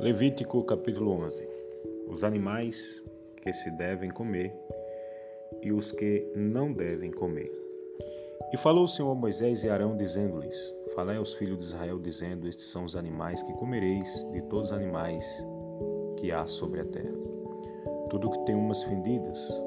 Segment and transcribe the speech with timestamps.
[0.00, 1.48] Levítico capítulo 11
[2.08, 3.04] Os animais
[3.40, 4.52] que se devem comer
[5.62, 7.50] e os que não devem comer.
[8.52, 12.48] E falou o Senhor a Moisés e Arão, dizendo-lhes: Falai aos filhos de Israel, dizendo:
[12.48, 15.46] Estes são os animais que comereis de todos os animais
[16.16, 17.14] que há sobre a terra.
[18.10, 19.62] Tudo que tem umas fendidas,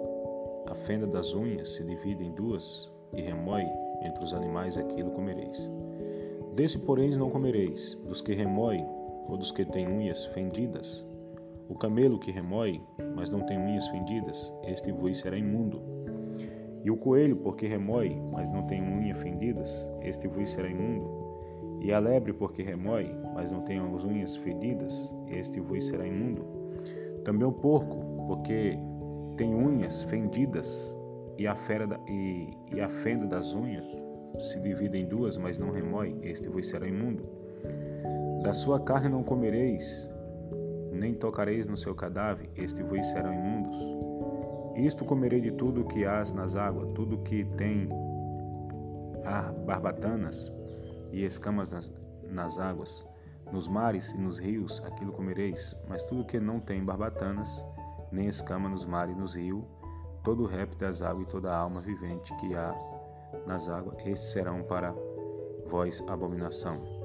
[0.66, 3.66] a fenda das unhas se divide em duas e remói
[4.04, 5.70] entre os animais aquilo comereis.
[6.54, 8.97] Desse, porém, não comereis, dos que remoem
[9.28, 11.06] ou dos que têm unhas fendidas.
[11.70, 12.82] O camelo que remói,
[13.16, 15.82] mas não tem unhas fendidas, este vos será imundo.
[16.84, 21.28] E o coelho, porque remói, mas não tem unhas fendidas, este vos será imundo.
[21.82, 26.46] E a lebre, porque remói, mas não tem as unhas fedidas, este vos será imundo.
[27.26, 28.80] Também o porco, porque
[29.36, 30.98] tem unhas fendidas,
[31.38, 33.86] e a, da, e, e a fenda das unhas
[34.40, 37.28] se divide em duas, mas não remói, este vos será imundo.
[38.48, 40.10] Da sua carne não comereis,
[40.94, 43.76] nem tocareis no seu cadáver, este vos serão imundos.
[44.74, 47.90] Isto comerei de tudo que hás nas águas, tudo que tem
[49.66, 50.50] barbatanas
[51.12, 51.94] e escamas nas,
[52.32, 53.06] nas águas.
[53.52, 57.66] Nos mares e nos rios, aquilo comereis, mas tudo que não tem barbatanas,
[58.14, 59.66] nem escama nos mares e nos rios,
[60.24, 62.74] todo o réptil das águas e toda alma vivente que há
[63.46, 64.96] nas águas, estes serão para
[65.66, 66.97] vós abominação.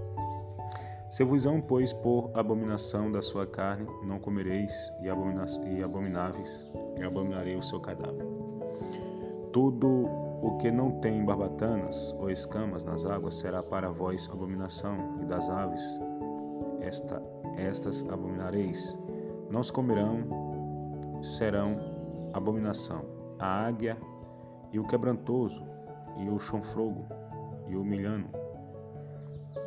[1.12, 6.66] Se vos hão, pois, por abominação da sua carne, não comereis, e, abomina e abomináveis,
[6.98, 8.26] e abominarei o seu cadáver.
[9.52, 10.06] Tudo
[10.40, 15.50] o que não tem barbatanas ou escamas nas águas será para vós abominação, e das
[15.50, 16.00] aves
[16.80, 17.22] esta,
[17.58, 18.98] estas abominareis.
[19.50, 21.76] Não se comerão, serão
[22.32, 23.04] abominação.
[23.38, 23.98] A águia
[24.72, 25.62] e o quebrantoso,
[26.16, 27.04] e o chonfrogo,
[27.68, 28.30] e o milhano,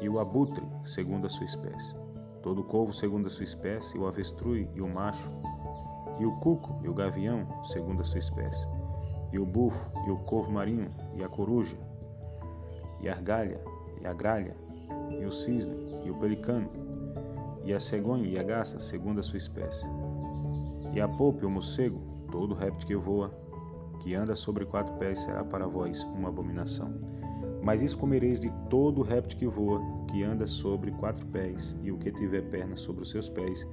[0.02, 1.96] e o abutre, segundo a sua espécie.
[2.42, 5.32] Todo corvo, segundo a sua espécie, o avestruz e o macho,
[6.20, 8.68] e o cuco e o gavião, segundo a sua espécie,
[9.32, 11.78] e o bufo e o corvo marinho, e a coruja,
[13.02, 13.60] e a argalha,
[14.02, 14.56] e a gralha,
[15.10, 15.76] e o cisne,
[16.06, 16.70] e o pelicano,
[17.64, 19.88] e a cegonha e a garça, segundo a sua espécie,
[20.94, 22.00] e a polpa e o morcego,
[22.32, 23.32] todo réptil que voa,
[24.02, 27.15] que anda sobre quatro pés, será para vós uma abominação.
[27.66, 29.82] Mas isso comereis de todo réptil que voa,
[30.12, 33.68] que anda sobre quatro pés, e o que tiver pernas sobre os seus pés,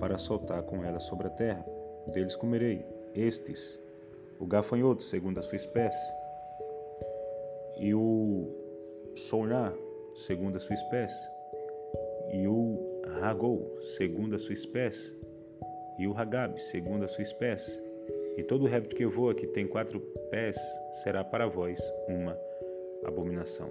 [0.00, 1.64] para soltar com ela sobre a terra.
[2.12, 2.84] Deles comerei.
[3.14, 3.80] Estes,
[4.40, 6.12] o gafanhoto, segundo a sua espécie,
[7.78, 8.50] e o
[9.14, 9.72] sonhar,
[10.16, 11.30] segundo a sua espécie,
[12.32, 15.14] e o ragou, segundo a sua espécie,
[16.00, 17.80] e o ragabe, segundo a sua espécie.
[18.36, 20.56] E todo réptil que voa, que tem quatro pés,
[21.04, 22.36] será para vós uma
[23.04, 23.70] abominação.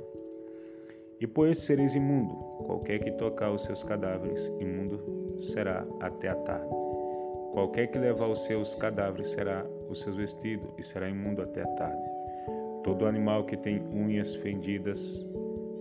[1.19, 6.35] E por isso sereis imundo, qualquer que tocar os seus cadáveres, imundo será até a
[6.35, 6.69] tarde.
[7.53, 11.67] Qualquer que levar os seus cadáveres será os seus vestidos, e será imundo até a
[11.67, 12.09] tarde.
[12.83, 15.25] Todo animal que tem unhas fendidas,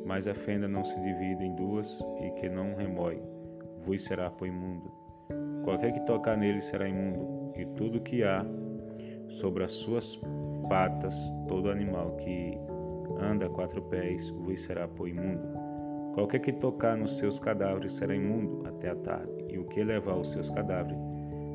[0.05, 3.21] mas a fenda não se divide em duas e que não remói,
[3.82, 4.91] vos será por imundo.
[5.65, 8.47] Qualquer que tocar nele será imundo, e tudo que há
[9.28, 10.21] sobre as suas
[10.69, 12.56] patas, todo animal que
[13.20, 15.48] anda a quatro pés, vos será por imundo.
[16.14, 20.16] Qualquer que tocar nos seus cadáveres será imundo até a tarde, e o que levar
[20.16, 20.98] os seus cadáveres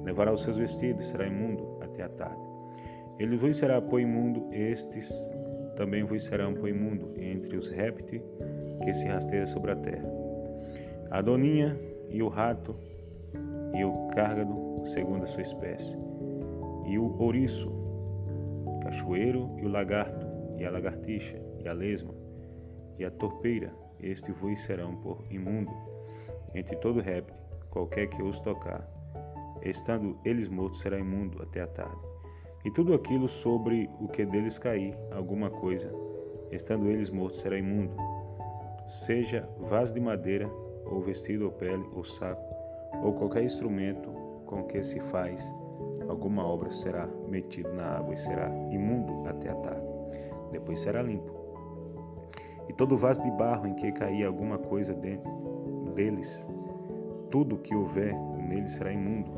[0.04, 2.42] levará os seus vestidos, será imundo até a tarde.
[3.18, 5.14] Ele vos será por imundo, estes
[5.76, 8.22] também vos serão por imundo entre os répteis
[8.84, 10.10] que se rasteiam sobre a terra.
[11.12, 11.78] A doninha
[12.10, 12.76] e o rato
[13.74, 15.98] e o cárgado, segundo a sua espécie,
[16.86, 17.72] e o ouriço,
[18.84, 20.28] cachoeiro e o lagarto
[20.58, 22.14] e a lagartixa e a lesma,
[22.98, 25.72] e a torpeira, este vos serão por imundo.
[26.54, 27.36] Entre todo réptil,
[27.70, 28.88] qualquer que os tocar,
[29.62, 32.00] estando eles mortos, será imundo até a tarde.
[32.66, 35.92] E tudo aquilo sobre o que deles cair, alguma coisa,
[36.52, 37.96] estando eles mortos, será imundo.
[38.88, 40.50] Seja vaso de madeira,
[40.86, 42.44] ou vestido, ou pele, ou saco,
[43.04, 44.10] ou qualquer instrumento
[44.46, 45.54] com que se faz
[46.10, 49.88] alguma obra, será metido na água e será imundo até a tarde.
[50.52, 51.39] Depois será limpo.
[52.70, 55.30] E todo vaso de barro em que cair alguma coisa dentro
[55.96, 56.48] deles,
[57.32, 59.32] tudo que houver nele será imundo.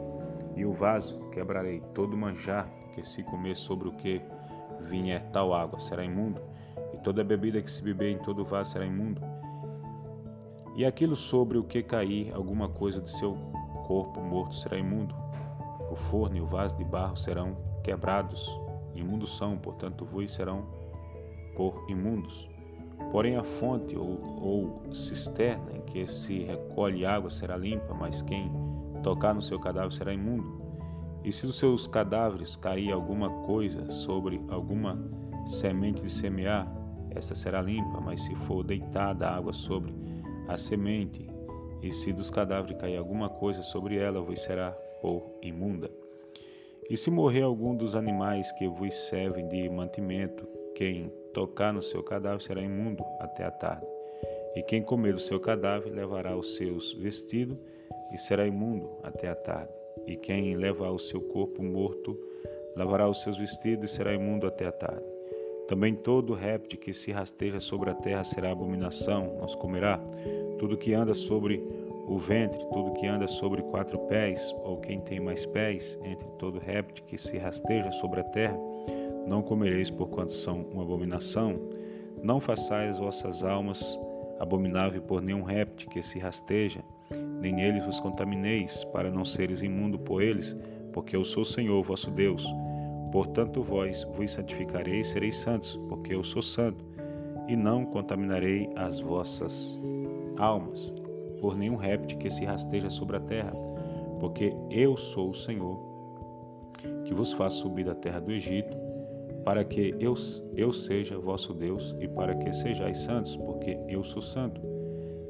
[0.56, 4.22] E o vaso quebrarei, todo manjar que se comer sobre o que
[4.82, 6.42] vier tal água será imundo,
[6.94, 9.22] e toda bebida que se beber em todo vaso será imundo.
[10.76, 13.36] E aquilo sobre o que cair alguma coisa de seu
[13.86, 15.16] corpo morto será imundo.
[15.90, 18.48] O forno e o vaso de barro serão quebrados,
[18.94, 20.66] imundos são, portanto, vos serão
[21.56, 22.51] por imundos.
[23.12, 28.52] Porém, a fonte ou, ou cisterna em que se recolhe água será limpa, mas quem
[29.04, 30.62] tocar no seu cadáver será imundo.
[31.24, 34.98] E se dos seus cadáveres cair alguma coisa sobre alguma
[35.46, 36.68] semente de semear,
[37.12, 39.94] esta será limpa, mas se for deitada água sobre
[40.48, 41.30] a semente,
[41.82, 44.72] e se dos cadáveres cair alguma coisa sobre ela, vos será
[45.02, 45.92] por imunda.
[46.90, 50.48] E se morrer algum dos animais que vos servem de mantimento,
[50.82, 53.86] quem tocar no seu cadáver será imundo até a tarde.
[54.56, 57.56] E quem comer o seu cadáver levará os seus vestidos
[58.12, 59.72] e será imundo até a tarde.
[60.08, 62.20] E quem levar o seu corpo morto
[62.76, 65.06] lavará os seus vestidos e será imundo até a tarde.
[65.68, 70.02] Também todo réptil que se rasteja sobre a terra será abominação, não se comerá.
[70.58, 71.64] Tudo que anda sobre
[72.08, 76.58] o ventre, tudo que anda sobre quatro pés, ou quem tem mais pés, entre todo
[76.58, 78.58] réptil que se rasteja sobre a terra,
[79.28, 81.60] não comereis porquanto são uma abominação.
[82.22, 84.00] Não façais vossas almas
[84.40, 86.84] abominável por nenhum réptil que se rasteja,
[87.40, 90.56] nem neles vos contamineis, para não seres imundo por eles,
[90.92, 92.46] porque eu sou o Senhor vosso Deus.
[93.12, 96.84] Portanto, vós vos santificareis e sereis santos, porque eu sou santo,
[97.48, 99.78] e não contaminarei as vossas
[100.38, 100.92] almas
[101.40, 103.52] por nenhum réptil que se rasteja sobre a terra,
[104.20, 105.80] porque eu sou o Senhor,
[107.06, 108.78] que vos faço subir da terra do Egito,
[109.44, 110.14] para que eu,
[110.56, 114.62] eu seja vosso Deus e para que sejais santos, porque eu sou santo.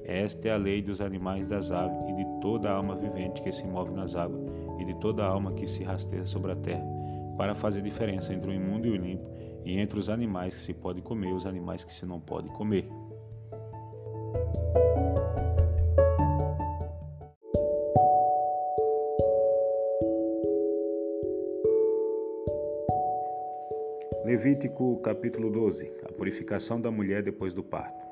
[0.03, 3.65] Esta é a lei dos animais das aves e de toda alma vivente que se
[3.65, 4.41] move nas águas
[4.79, 6.85] e de toda alma que se rasteja sobre a terra,
[7.37, 9.29] para fazer diferença entre o imundo e o limpo,
[9.63, 12.49] e entre os animais que se pode comer e os animais que se não pode
[12.49, 12.89] comer.
[24.41, 28.03] Levítico capítulo 12 A purificação da mulher depois do parto.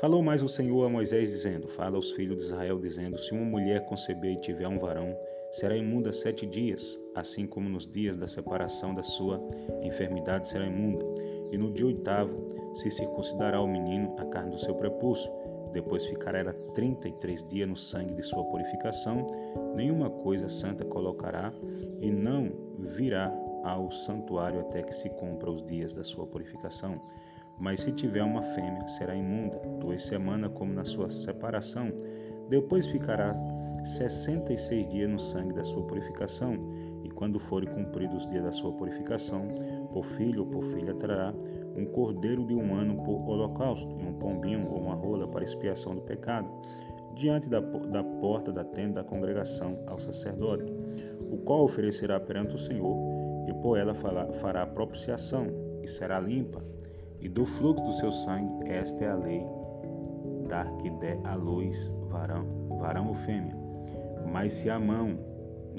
[0.00, 3.44] Falou mais o Senhor a Moisés, dizendo: Fala aos filhos de Israel, dizendo: Se uma
[3.44, 5.14] mulher conceber e tiver um varão,
[5.52, 9.38] será imunda sete dias, assim como nos dias da separação da sua
[9.82, 11.04] enfermidade será imunda.
[11.52, 15.30] E no dia oitavo se circuncidará o menino a carne do seu prepulso.
[15.74, 19.26] Depois ficará ela trinta e três dias no sangue de sua purificação.
[19.76, 21.52] Nenhuma coisa santa colocará,
[22.00, 23.30] e não virá
[23.64, 26.98] ao santuário até que se cumpra os dias da sua purificação.
[27.58, 31.92] Mas se tiver uma fêmea, será imunda, duas semanas como na sua separação.
[32.48, 33.36] Depois ficará
[33.84, 36.54] sessenta e seis dias no sangue da sua purificação.
[37.04, 39.46] E quando forem cumpridos os dias da sua purificação,
[39.92, 41.34] por filho ou por filha trará
[41.76, 45.94] um cordeiro de um ano por holocausto, e um pombinho ou uma rola para expiação
[45.94, 46.50] do pecado,
[47.14, 50.72] diante da, da porta da tenda da congregação ao sacerdote,
[51.30, 55.46] o qual oferecerá perante o Senhor e por ela fará propiciação
[55.82, 56.62] e será limpa,
[57.20, 59.46] e do fluxo do seu sangue, esta é a lei,
[60.48, 62.46] dar que der à luz varão,
[62.78, 63.56] varão ou fêmea.
[64.30, 65.18] Mas se a mão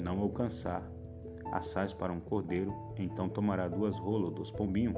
[0.02, 0.82] não alcançar,
[1.52, 4.96] assais para um cordeiro, então tomará duas rolas dos pombinhos,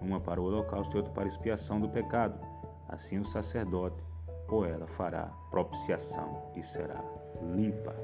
[0.00, 2.38] uma para o holocausto e outra para expiação do pecado.
[2.88, 4.02] Assim o sacerdote,
[4.48, 7.02] por ela, fará propiciação e será
[7.54, 7.94] limpa.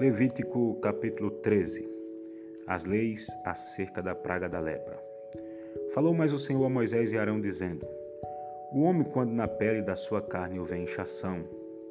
[0.00, 1.84] Levítico capítulo 13
[2.68, 4.96] As leis acerca da praga da lepra.
[5.92, 7.84] Falou mais o Senhor a Moisés e Arão, dizendo:
[8.72, 11.44] O homem, quando na pele da sua carne houver inchação,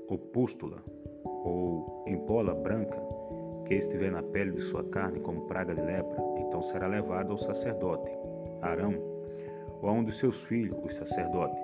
[0.08, 0.78] ou pústula,
[1.26, 2.98] ou empola branca,
[3.66, 7.38] que estiver na pele de sua carne como praga de lepra, então será levado ao
[7.38, 8.10] sacerdote,
[8.62, 8.96] Arão,
[9.82, 11.62] ou a um dos seus filhos, o sacerdote.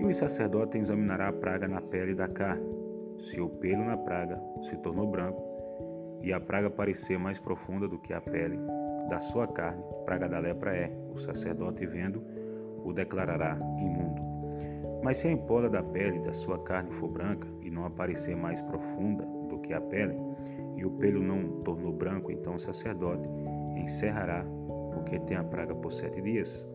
[0.00, 2.64] E o sacerdote examinará a praga na pele da carne.
[3.18, 5.45] Se o pelo na praga se tornou branco,
[6.26, 8.58] e a praga parecer mais profunda do que a pele
[9.08, 12.20] da sua carne, praga da lepra é, o sacerdote vendo,
[12.84, 14.20] o declarará imundo.
[15.04, 18.60] Mas se a empola da pele da sua carne for branca e não aparecer mais
[18.60, 20.16] profunda do que a pele,
[20.74, 23.28] e o pelo não tornou branco, então o sacerdote
[23.76, 24.44] encerrará
[24.96, 26.68] o que tem a praga por sete dias.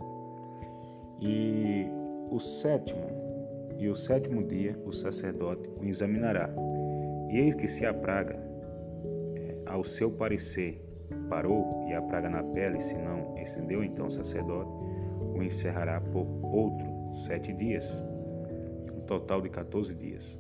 [1.19, 1.87] E
[2.29, 3.05] o sétimo,
[3.77, 6.49] e o sétimo dia o sacerdote o examinará.
[7.29, 8.50] E eis que se a praga
[9.71, 10.83] ao seu parecer,
[11.29, 14.69] parou e a praga na pele, se não estendeu, então o sacerdote
[15.33, 18.01] o encerrará por outro sete dias,
[18.93, 20.39] um total de 14 dias.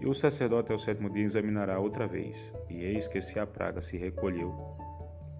[0.00, 3.80] E o sacerdote ao sétimo dia examinará outra vez, e eis que se a praga
[3.80, 4.54] se recolheu,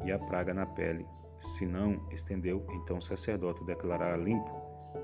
[0.04, 1.06] e a praga na pele,
[1.38, 4.50] se não estendeu, então o sacerdote o declarará limpo,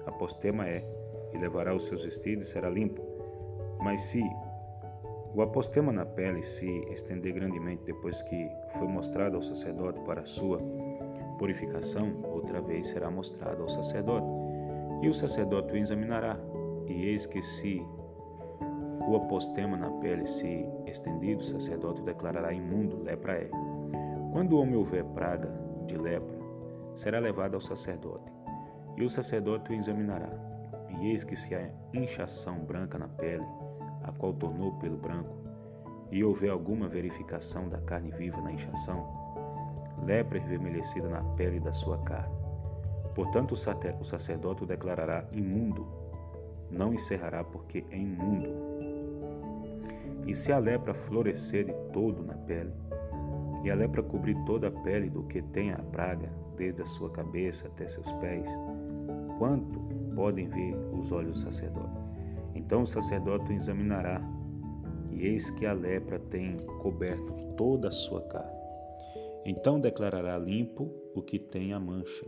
[0.06, 0.84] apostema é,
[1.32, 3.02] e levará os seus vestidos e será limpo.
[3.82, 4.22] Mas se
[5.36, 10.58] O apostema na pele se estender grandemente depois que foi mostrado ao sacerdote para sua
[11.38, 14.26] purificação, outra vez será mostrado ao sacerdote,
[15.02, 16.40] e o sacerdote o examinará.
[16.86, 17.86] E eis que se
[19.06, 23.50] o apostema na pele se estendido, o sacerdote o declarará imundo, lepra é.
[24.32, 25.52] Quando o homem houver praga
[25.86, 26.38] de lepra,
[26.94, 28.32] será levado ao sacerdote,
[28.96, 30.30] e o sacerdote o examinará.
[30.98, 33.44] E eis que se há inchação branca na pele,
[34.06, 35.34] a qual tornou pelo branco,
[36.10, 39.06] e houver alguma verificação da carne viva na inchação,
[40.04, 42.34] lepra envermelhecida na pele da sua carne.
[43.14, 45.86] Portanto, o sacerdote o declarará imundo,
[46.70, 48.48] não encerrará porque é imundo.
[50.26, 52.72] E se a lepra florescer de todo na pele,
[53.64, 57.10] e a lepra cobrir toda a pele do que tem a praga, desde a sua
[57.10, 58.48] cabeça até seus pés,
[59.38, 59.80] quanto
[60.14, 61.95] podem ver os olhos do sacerdote?
[62.56, 64.20] Então o sacerdote o examinará,
[65.12, 68.56] e eis que a lepra tem coberto toda a sua carne.
[69.44, 72.24] Então declarará limpo o que tem a mancha.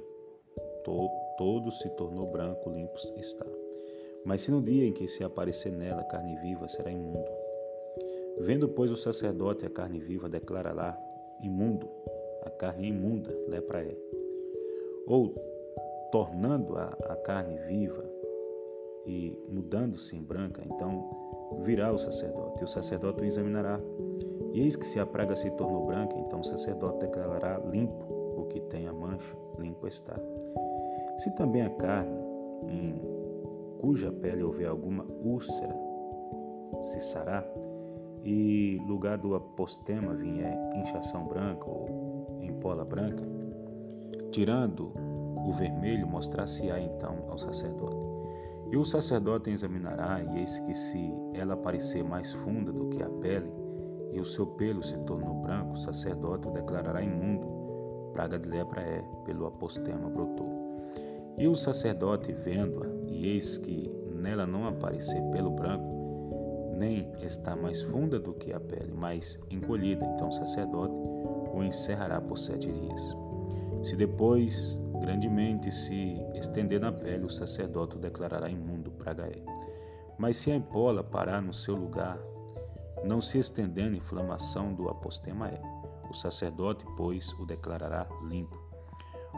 [1.37, 3.47] Todo se tornou branco, limpo está.
[4.25, 7.31] Mas se no dia em que se aparecer nela carne viva, será imundo.
[8.41, 10.99] Vendo, pois, o sacerdote a carne viva, declarará
[11.43, 11.89] imundo,
[12.45, 13.97] a carne imunda, lepra é.
[15.07, 15.35] Ou,
[16.13, 18.18] tornando a, a carne viva
[19.09, 21.09] e mudando-se em branca, então
[21.61, 23.81] virá o sacerdote, e o sacerdote o examinará.
[24.53, 28.05] E eis que se a praga se tornou branca, então o sacerdote declarará limpo
[28.37, 30.15] o que tem a mancha, limpo está.
[31.17, 32.19] Se também a carne,
[32.69, 33.01] em
[33.79, 35.75] cuja pele houver alguma úlcera,
[36.83, 37.45] se sará,
[38.25, 43.25] e lugar do apostema vier inchação branca ou empola branca,
[44.31, 44.93] tirando
[45.47, 48.08] o vermelho, mostrar-se-á então ao sacerdote.
[48.71, 53.09] E o sacerdote examinará, e eis que se ela parecer mais funda do que a
[53.09, 53.51] pele,
[54.13, 57.47] e o seu pelo se tornou branco, o sacerdote o declarará imundo.
[58.13, 60.49] Praga de lepra é, pelo apostema brotou.
[61.39, 67.83] E o sacerdote, vendo-a, e eis que nela não aparecer pelo branco, nem está mais
[67.83, 70.95] funda do que a pele, mas encolhida, então o sacerdote
[71.53, 73.17] o encerrará por sete dias.
[73.83, 79.43] Se depois grandemente se estender na pele, o sacerdote o declarará imundo, praga é.
[80.19, 82.19] Mas se a empola parar no seu lugar,
[83.05, 85.61] não se estendendo inflamação do apostema é.
[86.11, 88.57] O sacerdote, pois, o declarará limpo.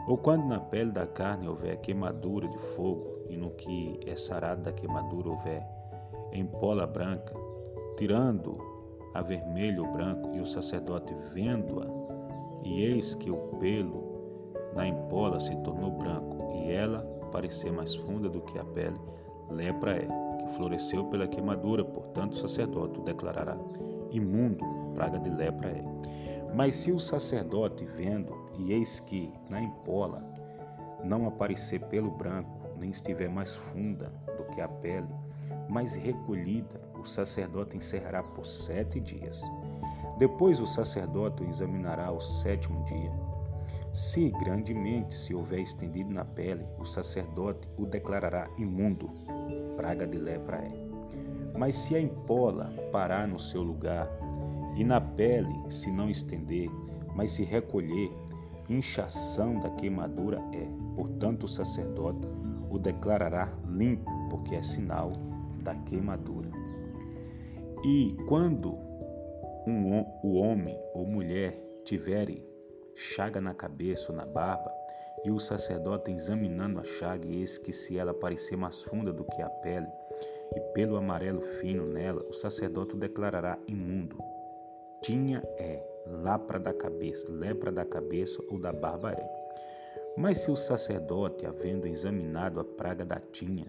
[0.07, 4.63] Ou quando na pele da carne houver queimadura de fogo, e no que é sarado
[4.63, 5.63] da queimadura houver
[6.31, 7.33] empola branca,
[7.97, 8.57] tirando
[9.13, 11.85] a vermelho ou branco, e o sacerdote vendo-a,
[12.63, 14.10] e eis que o pelo
[14.75, 17.01] na empola se tornou branco, e ela
[17.31, 18.99] parecer mais funda do que a pele,
[19.49, 23.57] lepra é, que floresceu pela queimadura, portanto o sacerdote o declarará
[24.11, 25.83] imundo, praga de lepra é.
[26.53, 30.21] Mas se o sacerdote vendo, e eis que na empola
[31.03, 35.07] não aparecer pelo branco, nem estiver mais funda do que a pele,
[35.69, 39.41] mas recolhida, o sacerdote encerrará por sete dias.
[40.17, 43.30] Depois o sacerdote o examinará ao sétimo dia
[43.93, 49.09] se grandemente se houver estendido na pele, o sacerdote o declarará imundo,
[49.75, 50.91] praga de lepra é.
[51.57, 54.09] Mas se a empola parar no seu lugar,
[54.75, 56.69] e na pele se não estender,
[57.15, 58.09] mas se recolher,
[58.69, 60.65] inchação da queimadura é.
[60.95, 62.27] Portanto, o sacerdote
[62.69, 65.11] o declarará limpo, porque é sinal
[65.61, 66.49] da queimadura.
[67.83, 68.73] E quando
[69.67, 72.50] um, o homem ou mulher tiverem
[72.95, 74.71] chaga na cabeça ou na barba,
[75.23, 79.41] e o sacerdote examinando a chaga, eis que se ela parecer mais funda do que
[79.41, 79.87] a pele,
[80.55, 84.17] e pelo amarelo fino nela, o sacerdote o declarará imundo.
[85.01, 89.31] Tinha é lepra da cabeça, lepra da cabeça ou da barba é.
[90.17, 93.65] Mas se o sacerdote, havendo examinado a praga da tinha,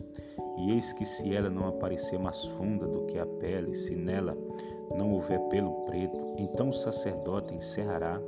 [0.58, 4.36] e eis que se ela não aparecer mais funda do que a pele, se nela
[4.96, 8.20] não houver pelo preto, então o sacerdote encerrará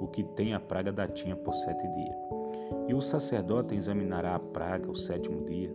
[0.00, 2.16] o que tem a praga da tinha por sete dias.
[2.88, 5.70] E o sacerdote examinará a praga o sétimo dia,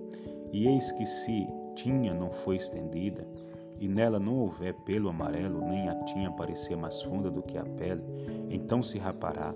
[0.52, 3.26] e eis que se tinha não foi estendida,
[3.80, 7.64] e nela não houver pelo amarelo, nem a tinha parecer mais funda do que a
[7.64, 8.04] pele,
[8.50, 9.56] então se rapará,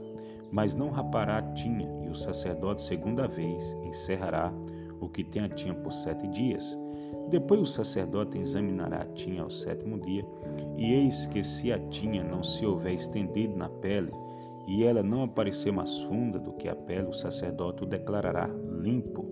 [0.51, 4.51] mas não rapará a tinha, e o sacerdote segunda vez encerrará
[4.99, 6.77] o que tem a tinha por sete dias.
[7.29, 10.25] Depois o sacerdote examinará a tinha ao sétimo dia,
[10.77, 14.11] e eis que se a tinha não se houver estendido na pele,
[14.67, 18.49] e ela não aparecer mais funda do que a pele, o sacerdote o declarará
[18.81, 19.25] limpo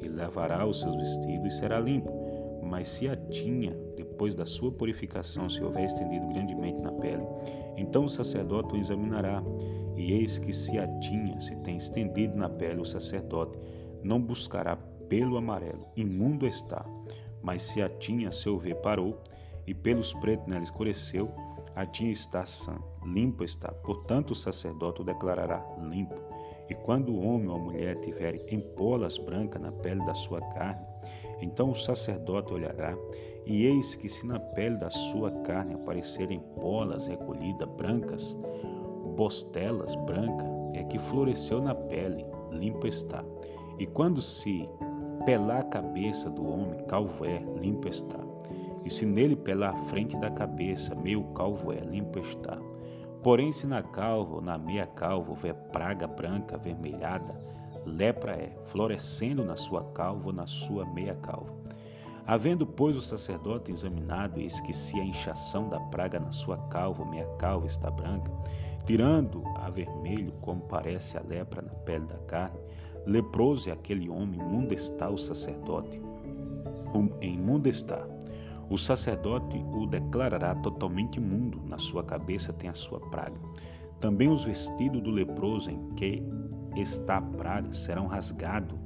[0.00, 2.12] e levará os seus vestidos e será limpo.
[2.62, 7.24] Mas se a tinha, depois da sua purificação se houver estendido grandemente na pele,
[7.76, 9.42] então o sacerdote o examinará,
[9.96, 13.58] e eis que se a tinha se tem estendido na pele, o sacerdote
[14.02, 14.76] não buscará
[15.08, 16.84] pelo amarelo, imundo está.
[17.42, 19.20] Mas se a tinha se houver parou,
[19.66, 21.30] e pelos pretos nela escureceu,
[21.78, 23.70] a tinha está sã, limpo está.
[23.70, 26.16] Portanto, o sacerdote o declarará limpo.
[26.68, 30.84] E quando o homem ou a mulher tiverem empolas brancas na pele da sua carne,
[31.40, 32.98] então o sacerdote olhará,
[33.46, 38.36] e eis que se na pele da sua carne aparecerem polas recolhidas brancas,
[39.16, 43.24] bostelas brancas, é que floresceu na pele, limpo está.
[43.78, 44.68] E quando se
[45.24, 48.18] pelar a cabeça do homem, calvo é, limpo está.
[48.88, 52.56] E se nele pelar a frente da cabeça, meio calvo é, limpo está.
[53.22, 57.38] Porém, se na calva na meia calva houver praga branca avermelhada,
[57.84, 61.54] lepra é, florescendo na sua calva ou na sua meia calva.
[62.26, 67.26] Havendo, pois, o sacerdote examinado e esqueci a inchação da praga na sua calva meia
[67.38, 68.32] calva está branca,
[68.86, 72.58] tirando a vermelho, como parece a lepra na pele da carne,
[73.04, 76.00] leproso é aquele homem, imundo está o sacerdote.
[77.20, 78.02] Imundo está.
[78.70, 83.40] O sacerdote o declarará totalmente imundo, na sua cabeça tem a sua praga.
[83.98, 86.22] Também os vestidos do leproso em que
[86.76, 88.78] está a praga serão rasgados,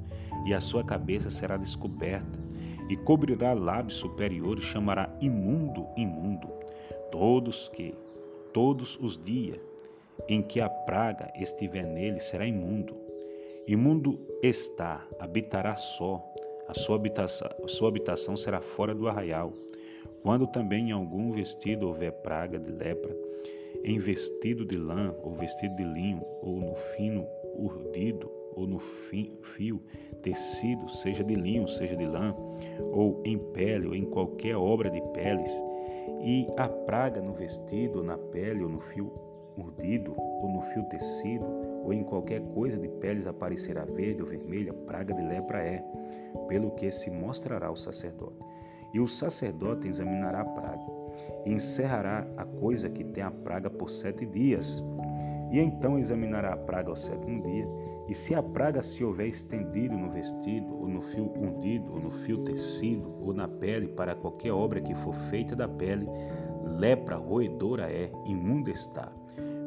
[0.47, 2.39] e a sua cabeça será descoberta,
[2.89, 6.49] e cobrirá lábios superiores, chamará imundo, imundo,
[7.11, 7.95] todos que,
[8.53, 9.61] todos os dias
[10.29, 12.95] em que a praga estiver nele, será imundo.
[13.67, 16.23] Imundo está, habitará só,
[16.69, 19.53] a sua habitação, a sua habitação será fora do arraial.
[20.23, 23.17] Quando também em algum vestido houver praga de lepra,
[23.85, 29.81] em vestido de lã ou vestido de linho, ou no fino urdido, ou no fio
[30.23, 32.35] tecido, seja de linho, seja de lã,
[32.93, 35.53] ou em pele, ou em qualquer obra de peles,
[36.23, 39.11] e a praga no vestido, ou na pele, ou no fio
[39.57, 41.47] urdido, ou no fio tecido,
[41.85, 45.83] ou em qualquer coisa de peles aparecerá verde ou vermelha, praga de lepra é,
[46.49, 48.52] pelo que se mostrará ao sacerdote.
[48.92, 50.83] E o sacerdote examinará a praga,
[51.46, 54.85] e encerrará a coisa que tem a praga por sete dias.
[55.50, 57.66] E então examinará a praga ao sétimo dia,
[58.09, 62.11] e se a praga se houver estendido no vestido, ou no fio undido, ou no
[62.11, 66.07] fio tecido, ou na pele, para qualquer obra que for feita da pele,
[66.78, 69.12] lepra roedora é, imunda está.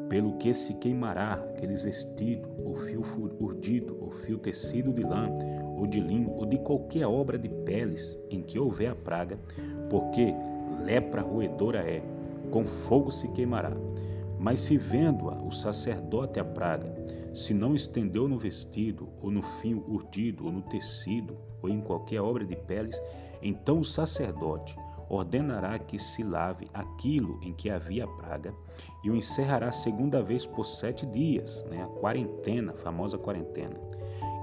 [0.08, 3.02] Pelo que se queimará aqueles vestidos, o fio
[3.40, 5.28] urdido, o fio tecido de lã,
[5.76, 9.38] ou de linho, ou de qualquer obra de peles em que houver a praga,
[9.90, 10.32] porque
[10.84, 12.02] lepra roedora é,
[12.50, 13.72] com fogo se queimará.
[14.38, 16.94] Mas se vendo-a o sacerdote a praga,
[17.34, 22.20] se não estendeu no vestido, ou no fio urdido, ou no tecido, ou em qualquer
[22.20, 23.00] obra de peles,
[23.42, 24.76] então o sacerdote
[25.08, 28.54] ordenará que se lave aquilo em que havia praga
[29.04, 33.76] e o encerrará segunda vez por sete dias, né, a quarentena, a famosa quarentena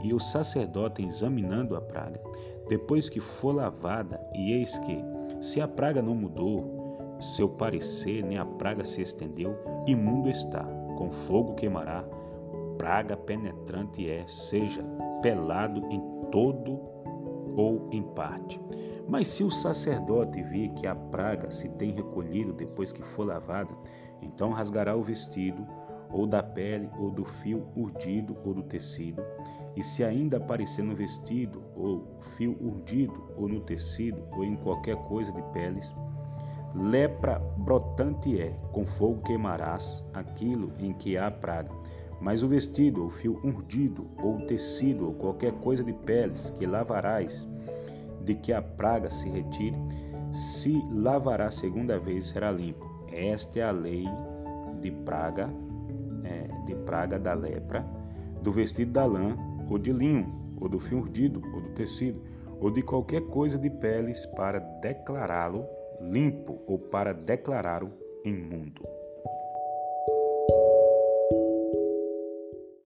[0.03, 2.21] e o sacerdote examinando a praga,
[2.67, 5.03] depois que for lavada, e eis que,
[5.41, 9.55] se a praga não mudou, seu parecer, nem a praga se estendeu,
[9.87, 10.63] imundo está,
[10.97, 12.03] com fogo queimará,
[12.77, 14.83] praga penetrante é, seja
[15.21, 16.79] pelado em todo
[17.55, 18.59] ou em parte.
[19.07, 23.75] Mas se o sacerdote vir que a praga se tem recolhido depois que for lavada,
[24.21, 25.67] então rasgará o vestido,
[26.09, 29.23] ou da pele, ou do fio urdido, ou do tecido,
[29.75, 34.95] e se ainda aparecer no vestido, ou fio urdido, ou no tecido, ou em qualquer
[35.07, 35.93] coisa de peles,
[36.75, 41.71] lepra brotante é, com fogo queimarás aquilo em que há praga.
[42.21, 47.47] Mas o vestido, ou fio urdido, ou tecido, ou qualquer coisa de peles, que lavarás,
[48.23, 49.77] de que a praga se retire,
[50.31, 52.85] se lavará segunda vez, será limpo.
[53.11, 54.05] Esta é a lei
[54.81, 55.49] de praga
[56.23, 57.85] é, de praga da lepra,
[58.41, 59.37] do vestido da lã,
[59.69, 62.21] ou de linho, ou do fio urdido, ou do tecido,
[62.59, 65.65] ou de qualquer coisa de peles para declará-lo
[66.01, 67.91] limpo ou para declará-lo
[68.23, 68.81] imundo.